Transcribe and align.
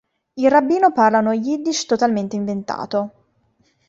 Il 0.39 0.49
rabbino 0.49 0.91
parla 0.91 1.19
uno 1.19 1.31
yiddish 1.31 1.85
totalmente 1.85 2.35
inventato. 2.35 3.11